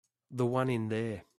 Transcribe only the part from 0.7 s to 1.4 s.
there.